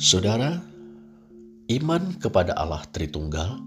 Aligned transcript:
Saudara, 0.00 0.56
iman 1.68 2.16
kepada 2.16 2.56
Allah 2.56 2.80
Tritunggal 2.88 3.60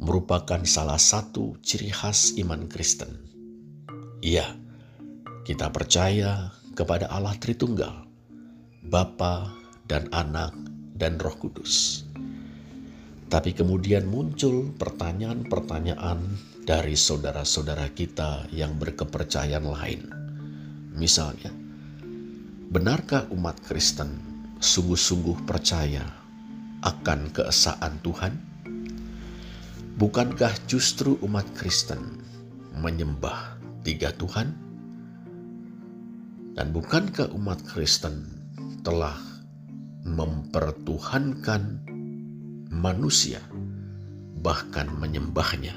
merupakan 0.00 0.64
salah 0.64 0.96
satu 0.96 1.60
ciri 1.60 1.92
khas 1.92 2.32
iman 2.40 2.64
Kristen. 2.64 3.20
Iya, 4.24 4.56
kita 5.44 5.68
percaya 5.68 6.48
kepada 6.72 7.12
Allah 7.12 7.36
Tritunggal, 7.36 8.08
Bapa 8.88 9.52
dan 9.84 10.08
Anak 10.16 10.56
dan 10.96 11.20
Roh 11.20 11.36
Kudus. 11.36 12.08
Tapi 13.28 13.52
kemudian 13.52 14.08
muncul 14.08 14.72
pertanyaan-pertanyaan 14.80 16.24
dari 16.64 16.96
saudara-saudara 16.96 17.92
kita 17.92 18.48
yang 18.48 18.80
berkepercayaan 18.80 19.68
lain. 19.68 20.23
Misalnya, 20.94 21.50
benarkah 22.70 23.26
umat 23.34 23.58
Kristen 23.66 24.14
sungguh-sungguh 24.62 25.42
percaya 25.42 26.06
akan 26.86 27.34
keesaan 27.34 27.98
Tuhan? 27.98 28.34
Bukankah 29.98 30.54
justru 30.70 31.18
umat 31.26 31.50
Kristen 31.58 32.22
menyembah 32.78 33.58
tiga 33.82 34.14
Tuhan? 34.14 34.54
Dan 36.54 36.70
bukankah 36.70 37.34
umat 37.34 37.58
Kristen 37.66 38.30
telah 38.86 39.18
mempertuhankan 40.06 41.82
manusia, 42.70 43.42
bahkan 44.38 44.86
menyembahnya, 44.94 45.74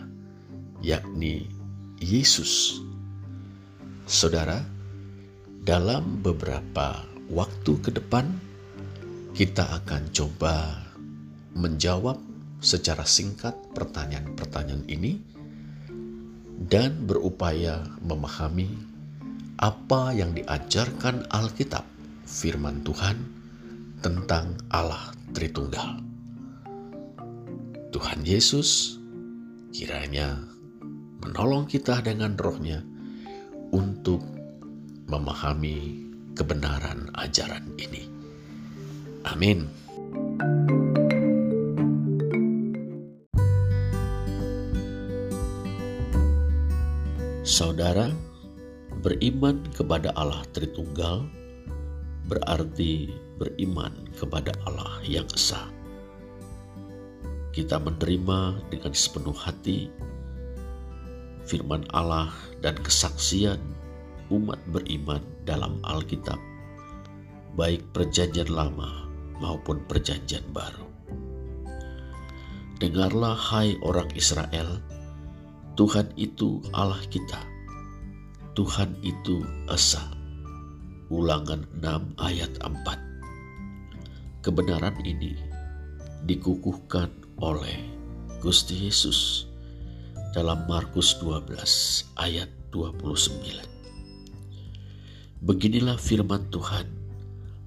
yakni 0.85 1.49
Yesus? 1.97 2.77
Saudara, 4.05 4.76
dalam 5.67 6.23
beberapa 6.23 7.03
waktu 7.27 7.75
ke 7.83 7.91
depan, 7.91 8.23
kita 9.35 9.67
akan 9.83 10.07
coba 10.15 10.87
menjawab 11.59 12.23
secara 12.63 13.03
singkat 13.03 13.51
pertanyaan-pertanyaan 13.75 14.87
ini 14.87 15.19
dan 16.71 17.03
berupaya 17.03 17.83
memahami 17.99 18.79
apa 19.59 20.15
yang 20.15 20.31
diajarkan 20.31 21.27
Alkitab, 21.35 21.83
firman 22.23 22.79
Tuhan 22.87 23.19
tentang 23.99 24.55
Allah 24.71 25.11
Tritunggal. 25.35 25.99
Tuhan 27.91 28.23
Yesus 28.23 28.95
kiranya 29.75 30.47
menolong 31.19 31.67
kita 31.67 31.99
dengan 31.99 32.39
rohnya 32.39 32.79
untuk 33.75 34.36
memahami 35.07 36.03
kebenaran 36.35 37.07
ajaran 37.15 37.63
ini. 37.79 38.05
Amin. 39.23 39.67
Saudara, 47.47 48.11
beriman 48.99 49.63
kepada 49.71 50.11
Allah 50.19 50.43
Tritunggal 50.51 51.23
berarti 52.27 53.07
beriman 53.39 54.11
kepada 54.19 54.51
Allah 54.67 54.99
yang 55.07 55.25
esa. 55.31 55.63
Kita 57.55 57.79
menerima 57.79 58.61
dengan 58.69 58.93
sepenuh 58.93 59.33
hati 59.33 59.87
firman 61.47 61.87
Allah 61.95 62.35
dan 62.59 62.75
kesaksian 62.83 63.76
umat 64.27 64.59
beriman 64.71 65.23
dalam 65.47 65.79
Alkitab, 65.87 66.39
baik 67.55 67.83
Perjanjian 67.95 68.51
Lama 68.51 69.07
maupun 69.39 69.79
Perjanjian 69.87 70.43
Baru. 70.51 70.87
Dengarlah, 72.77 73.33
hai 73.33 73.73
orang 73.81 74.11
Israel, 74.13 74.77
Tuhan 75.73 76.13
itu 76.17 76.61
Allah 76.73 77.01
kita. 77.09 77.41
Tuhan 78.53 78.97
itu 79.05 79.45
Esa. 79.69 80.01
Ulangan 81.13 81.65
6 81.77 82.17
ayat 82.21 82.51
4. 82.61 84.41
Kebenaran 84.41 84.97
ini 85.05 85.37
dikukuhkan 86.25 87.09
oleh 87.39 87.77
Gusti 88.41 88.89
Yesus 88.89 89.45
dalam 90.33 90.65
Markus 90.65 91.17
12 91.21 92.17
ayat 92.17 92.49
29. 92.73 93.76
Beginilah 95.37 96.01
firman 96.01 96.49
Tuhan 96.49 96.97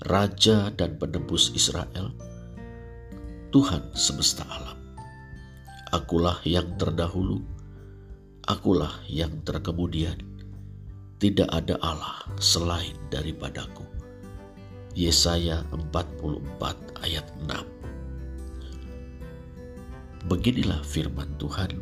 Raja 0.01 0.73
dan 0.73 0.97
penebus 0.97 1.53
Israel, 1.53 2.09
Tuhan 3.53 3.93
semesta 3.93 4.49
alam. 4.49 4.81
Akulah 5.93 6.41
yang 6.49 6.73
terdahulu, 6.81 7.45
akulah 8.49 9.05
yang 9.07 9.45
terkemudian. 9.45 10.17
Tidak 11.21 11.53
ada 11.53 11.77
Allah 11.85 12.25
selain 12.41 12.97
daripadaku. 13.13 13.85
Yesaya 14.97 15.69
44 15.69 17.05
ayat 17.05 17.29
6 17.45 20.33
Beginilah 20.33 20.81
firman 20.81 21.29
Tuhan 21.37 21.77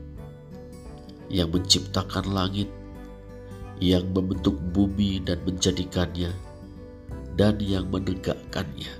yang 1.30 1.54
menciptakan 1.54 2.34
langit, 2.34 2.66
yang 3.78 4.10
membentuk 4.10 4.58
bumi 4.74 5.22
dan 5.22 5.38
menjadikannya, 5.46 6.34
dan 7.38 7.58
yang 7.62 7.86
menegakkannya. 7.90 8.90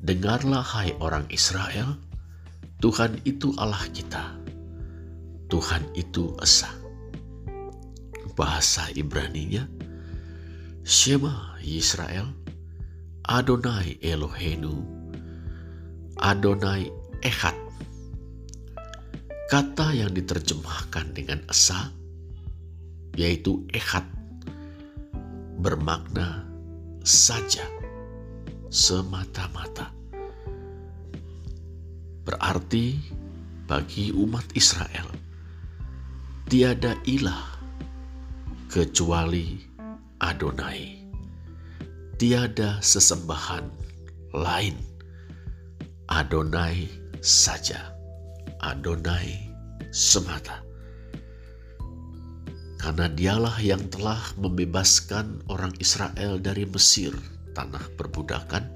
Dengarlah 0.07 0.63
hai 0.63 0.95
orang 1.03 1.27
Israel, 1.35 1.99
Tuhan 2.79 3.19
itu 3.27 3.51
Allah 3.59 3.83
kita. 3.91 4.39
Tuhan 5.51 5.83
itu 5.99 6.31
Esa. 6.39 6.71
Bahasa 8.39 8.87
Ibraninya, 8.95 9.67
Shema 10.87 11.59
Yisrael, 11.59 12.23
Adonai 13.27 13.99
Eloheinu, 13.99 14.79
Adonai 16.23 16.87
Echad. 17.27 17.59
Kata 19.51 19.91
yang 19.91 20.15
diterjemahkan 20.15 21.19
dengan 21.19 21.43
Esa, 21.51 21.91
yaitu 23.19 23.67
Echad, 23.75 24.07
bermakna 25.59 26.47
saja, 27.03 27.67
semata-mata 28.71 29.96
Berarti 32.27 32.99
bagi 33.71 34.11
umat 34.11 34.51
Israel, 34.59 35.07
tiada 36.51 36.99
ilah 37.07 37.55
kecuali 38.67 39.63
Adonai. 40.19 41.07
Tiada 42.19 42.83
sesembahan 42.83 43.71
lain. 44.35 44.75
Adonai 46.11 46.91
saja. 47.23 47.95
Adonai 48.59 49.47
semata. 49.95 50.67
Karena 52.83 53.07
dialah 53.07 53.57
yang 53.63 53.87
telah 53.87 54.19
membebaskan 54.39 55.47
orang 55.47 55.75
Israel 55.79 56.43
dari 56.43 56.67
Mesir, 56.67 57.15
tanah 57.55 57.83
perbudakan, 57.95 58.67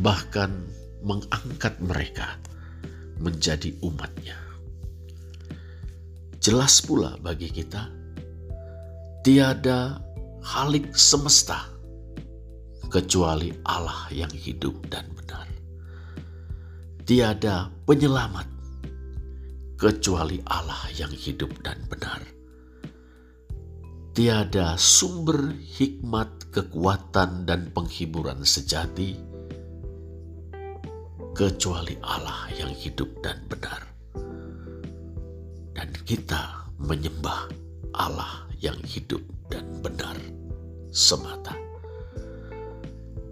bahkan 0.00 0.64
mengangkat 1.02 1.76
mereka 1.82 2.38
menjadi 3.20 3.72
umatnya. 3.80 4.36
Jelas 6.40 6.78
pula 6.84 7.18
bagi 7.18 7.50
kita, 7.50 7.90
tiada 9.26 9.98
halik 10.46 10.94
semesta 10.94 11.66
kecuali 12.86 13.50
Allah 13.66 14.06
yang 14.14 14.30
hidup 14.30 14.78
dan 14.86 15.10
benar. 15.10 15.48
Tiada 17.02 17.70
penyelamat 17.86 18.46
kecuali 19.74 20.38
Allah 20.46 20.86
yang 20.94 21.10
hidup 21.10 21.50
dan 21.66 21.82
benar. 21.90 22.22
Tiada 24.16 24.80
sumber 24.80 25.52
hikmat, 25.76 26.48
kekuatan, 26.48 27.44
dan 27.44 27.68
penghiburan 27.74 28.40
sejati 28.48 29.35
kecuali 31.36 31.92
Allah 32.00 32.48
yang 32.56 32.72
hidup 32.72 33.12
dan 33.20 33.36
benar. 33.44 33.84
Dan 35.76 35.92
kita 36.08 36.72
menyembah 36.80 37.52
Allah 37.92 38.48
yang 38.56 38.80
hidup 38.88 39.20
dan 39.52 39.68
benar 39.84 40.16
semata. 40.88 41.52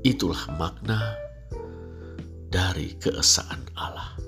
Itulah 0.04 0.52
makna 0.60 1.16
dari 2.52 2.92
keesaan 3.00 3.64
Allah. 3.72 4.20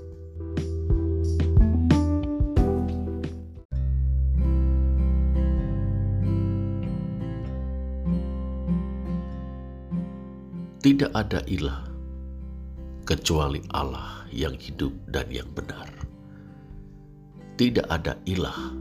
Tidak 10.80 11.12
ada 11.12 11.44
ilah 11.50 11.85
kecuali 13.06 13.62
Allah 13.70 14.26
yang 14.34 14.58
hidup 14.58 14.90
dan 15.14 15.30
yang 15.30 15.46
benar. 15.54 15.86
Tidak 17.54 17.86
ada 17.86 18.18
ilah 18.26 18.74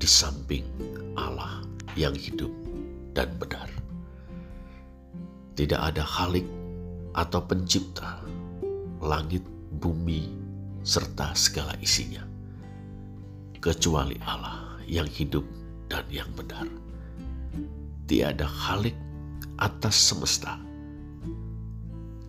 di 0.00 0.08
samping 0.08 0.64
Allah 1.12 1.60
yang 1.92 2.16
hidup 2.16 2.48
dan 3.12 3.28
benar. 3.36 3.68
Tidak 5.60 5.76
ada 5.76 6.00
halik 6.00 6.48
atau 7.12 7.44
pencipta 7.44 8.24
langit, 9.04 9.44
bumi, 9.76 10.32
serta 10.80 11.36
segala 11.36 11.76
isinya, 11.84 12.24
kecuali 13.60 14.16
Allah 14.24 14.80
yang 14.88 15.06
hidup 15.06 15.44
dan 15.92 16.02
yang 16.08 16.32
benar. 16.32 16.64
Tiada 18.08 18.48
halik 18.48 18.96
atas 19.60 19.94
semesta 20.00 20.58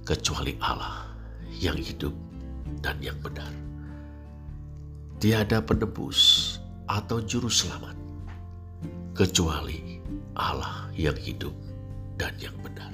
kecuali 0.05 0.53
Allah 0.61 1.04
yang 1.59 1.79
hidup 1.79 2.13
dan 2.83 2.99
yang 2.99 3.17
benar. 3.23 3.51
Tiada 5.19 5.63
penebus 5.63 6.55
atau 6.85 7.23
juru 7.23 7.47
selamat 7.47 7.95
kecuali 9.15 10.03
Allah 10.35 10.91
yang 10.93 11.15
hidup 11.15 11.55
dan 12.19 12.35
yang 12.37 12.55
benar. 12.59 12.91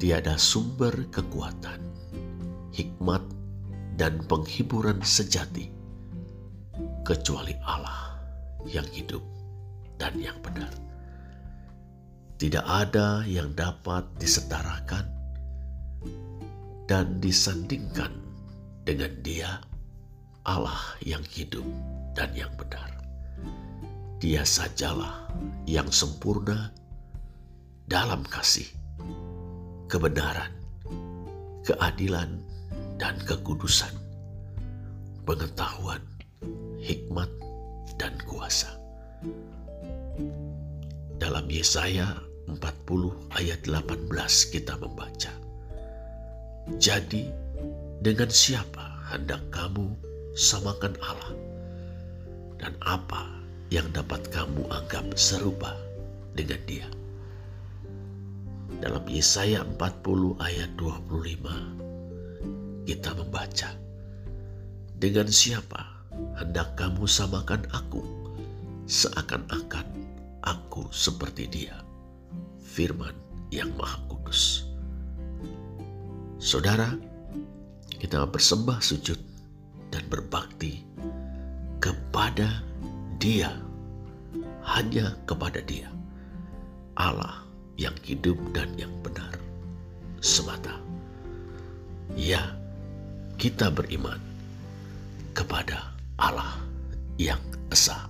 Tiada 0.00 0.40
sumber 0.40 0.94
kekuatan, 1.12 1.82
hikmat, 2.72 3.20
dan 4.00 4.16
penghiburan 4.24 5.04
sejati 5.04 5.68
kecuali 7.04 7.52
Allah 7.68 8.16
yang 8.64 8.86
hidup 8.88 9.20
dan 10.00 10.16
yang 10.16 10.38
benar. 10.40 10.72
Tidak 12.40 12.64
ada 12.64 13.20
yang 13.28 13.52
dapat 13.52 14.08
disetarakan 14.16 15.04
dan 16.90 17.22
disandingkan 17.22 18.10
dengan 18.82 19.14
Dia, 19.22 19.62
Allah 20.42 20.98
yang 21.06 21.22
hidup 21.22 21.62
dan 22.18 22.34
yang 22.34 22.50
benar. 22.58 22.90
Dia 24.18 24.42
sajalah 24.42 25.30
yang 25.70 25.86
sempurna 25.94 26.74
dalam 27.86 28.26
kasih, 28.26 28.66
kebenaran, 29.86 30.50
keadilan, 31.62 32.42
dan 32.98 33.14
kekudusan, 33.22 33.94
pengetahuan, 35.22 36.02
hikmat, 36.82 37.30
dan 38.02 38.18
kuasa. 38.26 38.66
Dalam 41.22 41.46
Yesaya 41.46 42.18
40 42.50 42.58
ayat 43.38 43.62
18 43.62 44.10
kita 44.50 44.74
membaca, 44.74 45.49
jadi, 46.68 47.32
dengan 48.04 48.28
siapa 48.28 49.00
hendak 49.08 49.40
kamu 49.48 49.96
samakan 50.36 50.92
Allah? 51.00 51.32
Dan 52.60 52.76
apa 52.84 53.32
yang 53.72 53.88
dapat 53.96 54.28
kamu 54.28 54.68
anggap 54.68 55.08
serupa 55.16 55.72
dengan 56.36 56.60
dia? 56.68 56.84
Dalam 58.80 59.04
Yesaya 59.08 59.64
40 59.64 60.36
ayat 60.38 60.70
25, 60.76 62.86
kita 62.86 63.10
membaca, 63.16 63.70
Dengan 65.00 65.32
siapa 65.32 65.80
hendak 66.36 66.76
kamu 66.76 67.08
samakan 67.08 67.64
aku, 67.72 68.04
seakan-akan 68.84 69.88
aku 70.44 70.92
seperti 70.92 71.48
dia, 71.48 71.80
firman 72.60 73.16
yang 73.48 73.72
maha 73.80 73.96
kudus. 74.12 74.69
Saudara, 76.40 76.96
kita 78.00 78.24
bersembah 78.24 78.80
sujud 78.80 79.20
dan 79.92 80.00
berbakti 80.08 80.88
kepada 81.84 82.64
Dia, 83.20 83.60
hanya 84.64 85.20
kepada 85.28 85.60
Dia, 85.60 85.92
Allah 86.96 87.44
yang 87.76 87.92
hidup 88.00 88.40
dan 88.56 88.72
yang 88.80 88.88
benar 89.04 89.36
semata. 90.24 90.80
Ya, 92.16 92.56
kita 93.36 93.68
beriman 93.68 94.18
kepada 95.36 95.92
Allah 96.16 96.56
yang 97.20 97.40
esa. 97.68 98.09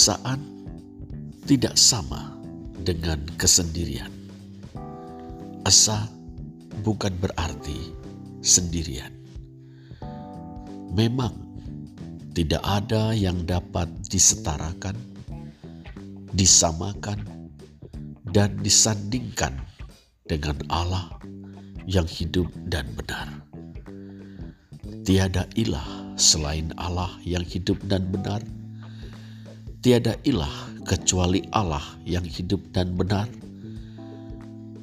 Keesaan 0.00 0.40
tidak 1.44 1.76
sama 1.76 2.32
dengan 2.72 3.20
kesendirian. 3.36 4.08
Esa 5.68 6.08
bukan 6.80 7.12
berarti 7.20 7.92
sendirian. 8.40 9.12
Memang 10.96 11.36
tidak 12.32 12.64
ada 12.64 13.12
yang 13.12 13.44
dapat 13.44 13.92
disetarakan, 14.08 14.96
disamakan, 16.32 17.20
dan 18.32 18.56
disandingkan 18.64 19.52
dengan 20.24 20.56
Allah 20.72 21.12
yang 21.84 22.08
hidup 22.08 22.48
dan 22.72 22.88
benar. 22.96 23.28
Tiada 25.04 25.44
ilah 25.60 26.16
selain 26.16 26.72
Allah 26.80 27.12
yang 27.20 27.44
hidup 27.44 27.76
dan 27.84 28.08
benar 28.08 28.40
Tiada 29.80 30.12
ilah 30.28 30.76
kecuali 30.84 31.40
Allah 31.56 31.80
yang 32.04 32.20
hidup 32.20 32.60
dan 32.68 32.92
benar. 32.92 33.24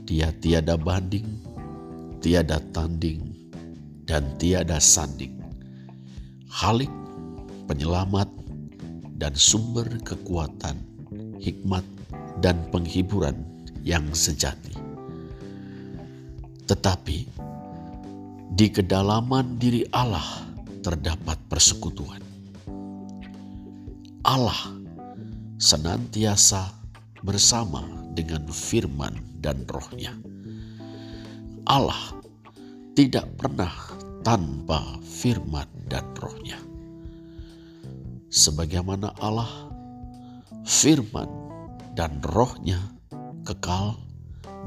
Dia 0.09 0.33
tiada 0.41 0.73
banding, 0.73 1.37
tiada 2.17 2.57
tanding, 2.73 3.21
dan 4.09 4.25
tiada 4.41 4.81
sanding. 4.81 5.37
Halik, 6.49 6.89
penyelamat, 7.69 8.25
dan 9.21 9.37
sumber 9.37 9.85
kekuatan, 10.01 10.81
hikmat, 11.45 11.85
dan 12.41 12.57
penghiburan 12.73 13.37
yang 13.85 14.09
sejati. 14.17 14.73
Tetapi 16.65 17.19
di 18.49 18.67
kedalaman 18.73 19.61
diri 19.61 19.85
Allah 19.93 20.41
terdapat 20.81 21.37
persekutuan. 21.45 22.25
Allah 24.25 24.76
senantiasa 25.57 26.69
bersama 27.25 27.81
dengan 28.13 28.45
firman 28.49 29.17
dan 29.41 29.65
rohnya. 29.65 30.13
Allah 31.65 32.17
tidak 32.93 33.25
pernah 33.37 33.73
tanpa 34.21 35.01
firman 35.01 35.65
dan 35.89 36.05
rohnya. 36.17 36.57
Sebagaimana 38.29 39.17
Allah, 39.17 39.49
firman 40.61 41.29
dan 41.97 42.21
rohnya 42.21 42.77
kekal 43.41 43.97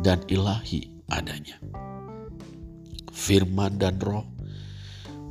dan 0.02 0.18
ilahi 0.26 0.90
adanya. 1.06 1.58
Firman 3.14 3.78
dan 3.78 4.00
roh 4.02 4.26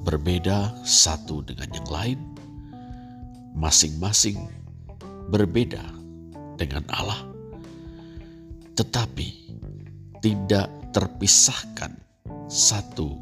berbeda 0.07 0.77
satu 0.87 1.43
dengan 1.43 1.67
yang 1.73 1.89
lain, 1.89 2.19
masing-masing 3.57 4.58
berbeda 5.29 5.81
dengan 6.57 6.83
Allah, 6.89 7.21
tetapi 8.75 9.53
tidak 10.19 10.67
terpisahkan 10.91 11.93
satu 12.49 13.15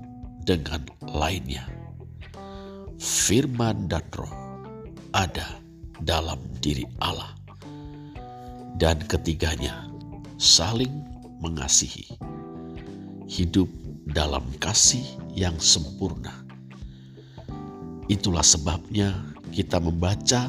dengan 0.47 0.87
lainnya. 1.03 1.67
Firman 2.97 3.85
dan 3.91 4.01
roh 4.17 4.33
ada 5.13 5.59
dalam 6.01 6.41
diri 6.63 6.87
Allah, 7.03 7.35
dan 8.81 8.97
ketiganya 9.05 9.85
saling 10.41 11.05
mengasihi, 11.43 12.17
hidup 13.29 13.69
dalam 14.09 14.41
kasih 14.57 15.03
yang 15.37 15.53
sempurna. 15.61 16.33
Itulah 18.07 18.41
sebabnya 18.41 19.13
kita 19.51 19.83
membaca 19.83 20.47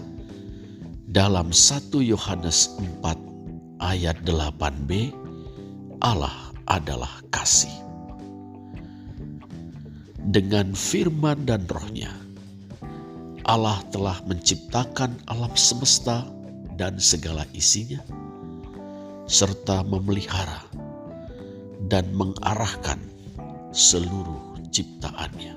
dalam 1.08 1.56
1 1.56 2.04
Yohanes 2.04 2.76
4 2.76 3.80
ayat 3.80 4.20
8b, 4.28 5.08
Allah 6.04 6.52
adalah 6.68 7.24
kasih. 7.32 7.72
Dengan 10.20 10.76
firman 10.76 11.48
dan 11.48 11.64
rohnya, 11.64 12.12
Allah 13.48 13.80
telah 13.88 14.20
menciptakan 14.28 15.16
alam 15.32 15.48
semesta 15.56 16.28
dan 16.76 17.00
segala 17.00 17.48
isinya, 17.56 18.04
serta 19.24 19.80
memelihara 19.88 20.68
dan 21.88 22.04
mengarahkan 22.12 23.00
seluruh 23.72 24.60
ciptaannya. 24.68 25.56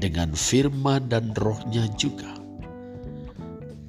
Dengan 0.00 0.32
firman 0.32 1.12
dan 1.12 1.36
rohnya 1.36 1.84
juga, 2.00 2.33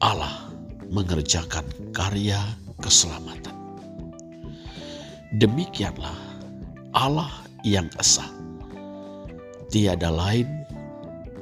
Allah 0.05 0.53
mengerjakan 0.93 1.65
karya 1.89 2.37
keselamatan. 2.77 3.57
Demikianlah 5.41 6.13
Allah 6.93 7.33
yang 7.65 7.89
esa. 7.97 8.21
Tiada 9.73 10.13
lain 10.13 10.45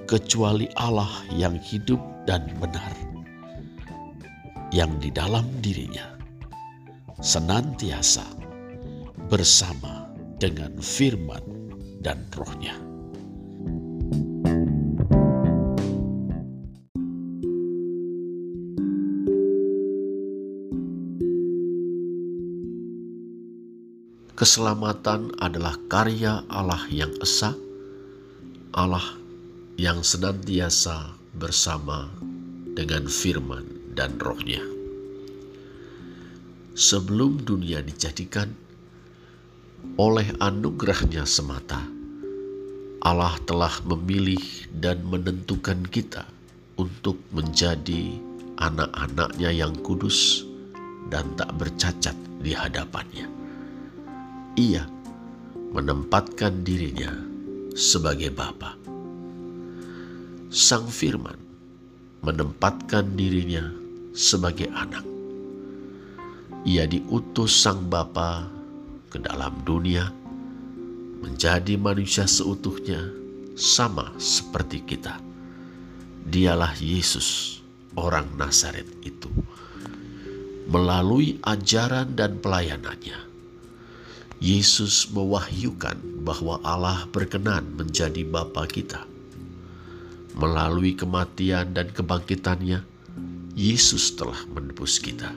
kecuali 0.07 0.71
Allah 0.79 1.11
yang 1.35 1.59
hidup 1.59 1.99
dan 2.23 2.47
benar, 2.55 2.95
yang 4.71 4.95
di 4.95 5.11
dalam 5.11 5.43
dirinya 5.59 6.15
senantiasa 7.19 8.23
bersama 9.27 10.07
dengan 10.39 10.71
firman 10.79 11.43
dan 11.99 12.23
rohnya. 12.31 12.92
Keselamatan 24.43 25.39
adalah 25.39 25.79
karya 25.87 26.43
Allah 26.51 26.83
yang 26.91 27.15
esa, 27.23 27.55
Allah 28.75 29.15
yang 29.79 30.03
senantiasa 30.03 31.15
bersama 31.31 32.11
dengan 32.75 33.07
firman 33.07 33.63
dan 33.95 34.19
rohnya. 34.19 34.59
Sebelum 36.75 37.39
dunia 37.47 37.87
dijadikan, 37.87 38.51
oleh 39.95 40.27
anugerahnya 40.43 41.23
semata, 41.23 41.79
Allah 42.99 43.39
telah 43.47 43.71
memilih 43.87 44.43
dan 44.75 45.07
menentukan 45.07 45.87
kita 45.87 46.27
untuk 46.75 47.15
menjadi 47.31 48.19
anak-anaknya 48.59 49.55
yang 49.55 49.71
kudus 49.87 50.43
dan 51.07 51.31
tak 51.39 51.55
bercacat 51.55 52.19
di 52.43 52.51
hadapannya 52.51 53.32
ia 54.53 54.85
menempatkan 55.73 56.61
dirinya 56.61 57.09
sebagai 57.73 58.29
Bapa. 58.29 58.77
Sang 60.53 60.85
Firman 60.85 61.41
menempatkan 62.21 63.17
dirinya 63.17 63.65
sebagai 64.13 64.69
anak. 64.69 65.01
Ia 66.69 66.85
diutus 66.85 67.49
Sang 67.49 67.89
Bapa 67.89 68.45
ke 69.09 69.17
dalam 69.17 69.57
dunia 69.65 70.13
menjadi 71.25 71.73
manusia 71.73 72.29
seutuhnya 72.29 73.09
sama 73.57 74.13
seperti 74.21 74.85
kita. 74.85 75.17
Dialah 76.29 76.77
Yesus, 76.77 77.57
orang 77.97 78.29
Nazaret 78.37 78.85
itu. 79.01 79.33
Melalui 80.69 81.41
ajaran 81.41 82.13
dan 82.15 82.39
pelayanannya, 82.39 83.32
Yesus 84.43 85.07
mewahyukan 85.07 85.95
bahwa 86.27 86.59
Allah 86.67 87.07
berkenan 87.15 87.63
menjadi 87.79 88.27
Bapa 88.27 88.67
kita. 88.67 89.07
Melalui 90.35 90.99
kematian 90.99 91.71
dan 91.71 91.87
kebangkitannya, 91.87 92.83
Yesus 93.55 94.19
telah 94.19 94.43
menebus 94.51 94.99
kita, 94.99 95.31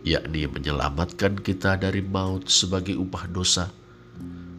yakni 0.00 0.48
menyelamatkan 0.48 1.36
kita 1.36 1.76
dari 1.76 2.00
maut 2.00 2.48
sebagai 2.48 2.96
upah 2.96 3.28
dosa, 3.28 3.68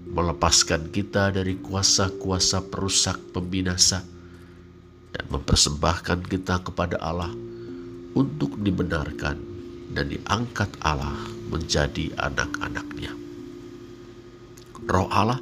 melepaskan 0.06 0.94
kita 0.94 1.34
dari 1.34 1.58
kuasa-kuasa 1.58 2.62
perusak 2.70 3.18
pembinasa, 3.34 4.06
dan 5.18 5.26
mempersembahkan 5.34 6.30
kita 6.30 6.62
kepada 6.62 7.02
Allah 7.02 7.34
untuk 8.14 8.54
dibenarkan 8.62 9.55
dan 9.96 10.12
diangkat 10.12 10.68
Allah 10.84 11.16
menjadi 11.48 12.12
anak-anaknya. 12.20 13.16
Roh 14.86 15.08
Allah 15.08 15.40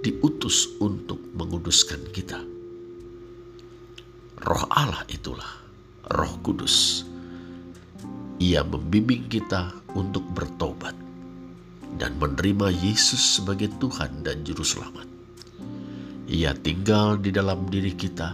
diutus 0.00 0.80
untuk 0.80 1.20
menguduskan 1.36 2.08
kita. 2.10 2.40
Roh 4.40 4.64
Allah 4.72 5.04
itulah 5.12 5.60
Roh 6.08 6.34
Kudus. 6.40 7.04
Ia 8.40 8.64
membimbing 8.64 9.28
kita 9.28 9.68
untuk 9.92 10.24
bertobat 10.32 10.96
dan 12.00 12.16
menerima 12.16 12.72
Yesus 12.72 13.36
sebagai 13.36 13.68
Tuhan 13.76 14.24
dan 14.24 14.40
Juru 14.40 14.64
Selamat. 14.64 15.04
Ia 16.24 16.56
tinggal 16.56 17.20
di 17.20 17.28
dalam 17.28 17.68
diri 17.68 17.92
kita 17.92 18.32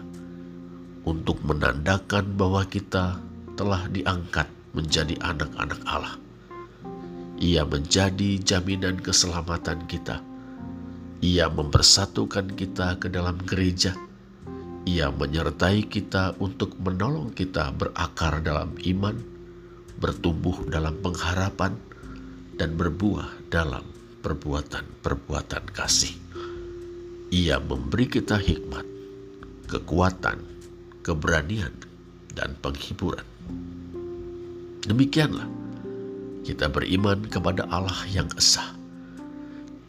untuk 1.02 1.42
menandakan 1.42 2.38
bahwa 2.38 2.62
kita 2.70 3.18
telah 3.58 3.90
diangkat 3.90 4.55
menjadi 4.76 5.16
anak-anak 5.24 5.80
Allah 5.88 6.20
ia 7.36 7.68
menjadi 7.68 8.40
jaminan 8.40 8.96
keselamatan 8.96 9.84
kita. 9.84 10.24
Ia 11.20 11.52
mempersatukan 11.52 12.56
kita 12.56 12.96
ke 12.96 13.12
dalam 13.12 13.36
gereja. 13.44 13.92
Ia 14.88 15.12
menyertai 15.12 15.84
kita 15.84 16.40
untuk 16.40 16.80
menolong 16.80 17.36
kita 17.36 17.76
berakar 17.76 18.40
dalam 18.40 18.72
iman, 18.80 19.20
bertumbuh 20.00 20.64
dalam 20.72 20.96
pengharapan, 21.04 21.76
dan 22.56 22.72
berbuah 22.72 23.52
dalam 23.52 23.84
perbuatan-perbuatan 24.24 25.64
kasih. 25.76 26.16
Ia 27.36 27.60
memberi 27.60 28.08
kita 28.08 28.40
hikmat, 28.40 28.86
kekuatan, 29.68 30.40
keberanian, 31.04 31.74
dan 32.32 32.56
penghiburan. 32.64 33.28
Demikianlah 34.86 35.50
kita 36.46 36.70
beriman 36.70 37.26
kepada 37.26 37.66
Allah 37.74 38.06
yang 38.14 38.30
esa. 38.38 38.62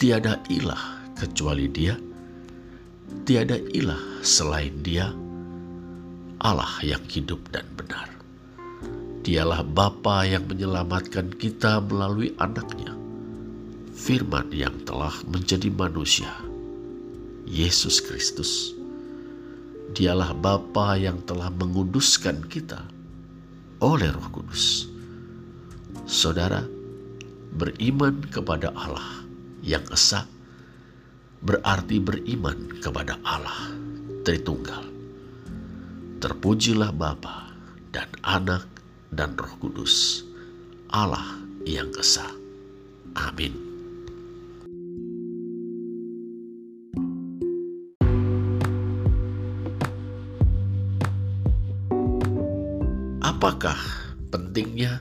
Tiada 0.02 0.42
ilah 0.50 1.14
kecuali 1.14 1.70
Dia. 1.70 1.94
Tiada 3.22 3.62
ilah 3.78 4.26
selain 4.26 4.74
Dia. 4.82 5.14
Allah 6.42 6.82
yang 6.82 7.06
hidup 7.06 7.46
dan 7.54 7.66
benar. 7.78 8.10
Dialah 9.22 9.62
Bapa 9.62 10.26
yang 10.26 10.50
menyelamatkan 10.50 11.30
kita 11.38 11.78
melalui 11.86 12.34
anaknya. 12.42 12.98
Firman 13.94 14.50
yang 14.50 14.82
telah 14.82 15.14
menjadi 15.30 15.70
manusia. 15.70 16.34
Yesus 17.46 18.02
Kristus. 18.02 18.74
Dialah 19.94 20.34
Bapa 20.34 20.98
yang 20.98 21.22
telah 21.22 21.54
menguduskan 21.54 22.50
kita 22.50 22.97
oleh 23.84 24.10
Roh 24.10 24.30
Kudus. 24.34 24.90
Saudara, 26.08 26.64
beriman 27.54 28.24
kepada 28.32 28.72
Allah 28.74 29.26
yang 29.62 29.84
esa 29.92 30.26
berarti 31.44 32.02
beriman 32.02 32.82
kepada 32.82 33.20
Allah 33.22 33.76
Tritunggal. 34.26 34.84
Terpujilah 36.18 36.92
Bapa 36.92 37.54
dan 37.94 38.10
Anak 38.26 38.66
dan 39.14 39.38
Roh 39.38 39.56
Kudus, 39.62 40.26
Allah 40.92 41.38
yang 41.64 41.94
esa. 41.96 42.26
Amin. 43.16 43.67
Apakah 53.48 53.80
pentingnya 54.28 55.00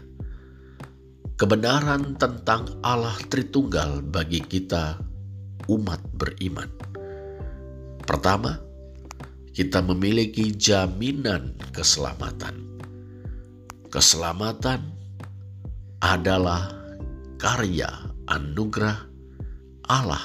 kebenaran 1.35 2.15
tentang 2.15 2.79
Allah 2.79 3.19
Tritunggal 3.27 4.07
bagi 4.07 4.39
kita 4.39 5.03
umat 5.67 5.99
beriman? 6.15 6.71
Pertama, 8.07 8.55
kita 9.51 9.83
memiliki 9.83 10.55
jaminan 10.55 11.59
keselamatan. 11.75 12.55
Keselamatan 13.91 14.95
adalah 15.99 16.71
karya 17.43 17.91
anugerah 18.31 19.11
Allah 19.91 20.23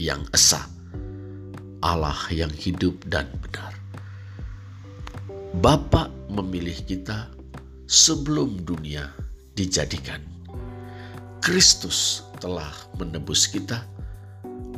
yang 0.00 0.24
esa, 0.32 0.64
Allah 1.84 2.16
yang 2.32 2.56
hidup 2.56 3.04
dan 3.04 3.28
benar. 3.44 3.76
Bapak 5.60 6.08
memilih 6.32 6.80
kita 6.88 7.36
sebelum 7.90 8.62
dunia 8.62 9.10
dijadikan. 9.58 10.22
Kristus 11.42 12.22
telah 12.38 12.70
menebus 12.94 13.50
kita 13.50 13.82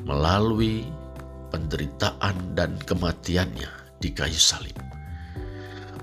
melalui 0.09 0.89
penderitaan 1.53 2.57
dan 2.57 2.81
kematiannya 2.89 3.69
di 4.01 4.09
kayu 4.17 4.41
salib. 4.41 4.73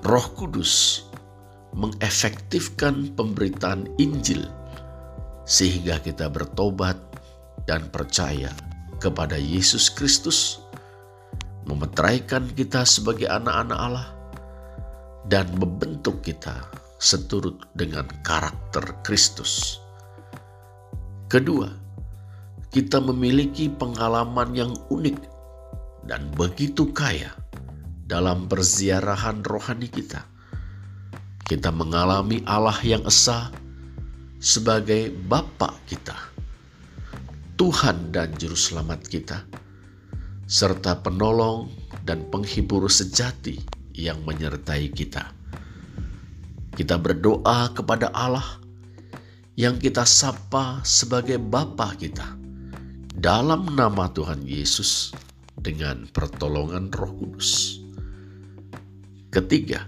Roh 0.06 0.28
Kudus 0.38 1.02
mengefektifkan 1.74 3.18
pemberitaan 3.18 3.90
Injil 3.98 4.46
sehingga 5.50 5.98
kita 5.98 6.30
bertobat 6.30 6.96
dan 7.66 7.90
percaya 7.90 8.54
kepada 9.02 9.34
Yesus 9.34 9.90
Kristus, 9.90 10.62
memeteraikan 11.66 12.46
kita 12.54 12.86
sebagai 12.86 13.26
anak-anak 13.26 13.80
Allah, 13.80 14.08
dan 15.26 15.50
membentuk 15.58 16.22
kita 16.26 16.70
seturut 17.00 17.64
dengan 17.74 18.04
karakter 18.28 18.84
Kristus. 19.08 19.80
Kedua, 21.32 21.72
kita 22.70 23.00
memiliki 23.00 23.72
pengalaman 23.72 24.52
yang 24.54 24.76
unik 24.92 25.18
dan 26.06 26.28
begitu 26.36 26.92
kaya 26.92 27.32
dalam 28.06 28.52
perziarahan 28.52 29.42
rohani 29.48 29.88
kita. 29.88 30.28
Kita 31.48 31.74
mengalami 31.74 32.46
Allah 32.46 32.78
yang 32.86 33.02
esa 33.10 33.50
sebagai 34.38 35.10
Bapa 35.10 35.74
kita, 35.90 36.14
Tuhan 37.58 38.14
dan 38.14 38.38
Juru 38.38 38.54
Selamat 38.54 39.02
kita, 39.02 39.50
serta 40.46 41.02
penolong 41.02 41.74
dan 42.06 42.26
penghibur 42.30 42.86
sejati 42.86 43.58
yang 43.98 44.22
menyertai 44.30 44.94
kita. 44.94 45.39
Kita 46.74 46.98
berdoa 46.98 47.72
kepada 47.74 48.14
Allah 48.14 48.60
yang 49.60 49.76
kita 49.76 50.08
sapa 50.08 50.80
sebagai 50.88 51.36
Bapa 51.36 51.92
kita 52.00 52.40
dalam 53.20 53.76
nama 53.76 54.08
Tuhan 54.16 54.48
Yesus 54.48 55.12
dengan 55.60 56.08
pertolongan 56.16 56.88
Roh 56.96 57.12
Kudus. 57.20 57.84
Ketiga, 59.28 59.84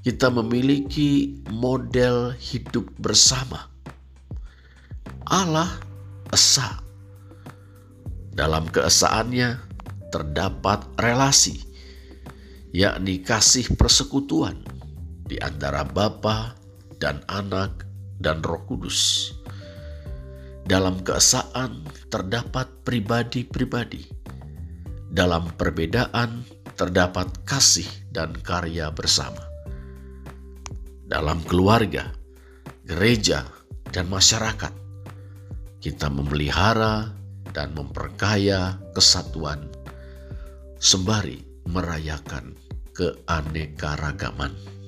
kita 0.00 0.32
memiliki 0.32 1.36
model 1.52 2.32
hidup 2.32 2.88
bersama. 2.96 3.68
Allah 5.28 5.68
esa. 6.32 6.80
Dalam 8.32 8.64
keesaannya 8.72 9.60
terdapat 10.08 10.88
relasi, 10.96 11.60
yakni 12.72 13.20
kasih 13.20 13.68
persekutuan 13.76 14.61
di 15.32 15.40
antara 15.40 15.80
Bapa 15.80 16.52
dan 17.00 17.24
Anak 17.32 17.88
dan 18.20 18.44
Roh 18.44 18.68
Kudus. 18.68 19.32
Dalam 20.68 21.00
keesaan 21.00 21.88
terdapat 22.12 22.68
pribadi-pribadi. 22.84 24.12
Dalam 25.08 25.48
perbedaan 25.56 26.44
terdapat 26.76 27.32
kasih 27.48 27.88
dan 28.12 28.36
karya 28.44 28.92
bersama. 28.92 29.40
Dalam 31.08 31.40
keluarga, 31.48 32.12
gereja, 32.84 33.48
dan 33.88 34.12
masyarakat, 34.12 34.72
kita 35.80 36.12
memelihara 36.12 37.12
dan 37.56 37.72
memperkaya 37.72 38.80
kesatuan 38.92 39.68
sembari 40.80 41.44
merayakan 41.68 42.56
keanekaragaman. 42.96 44.81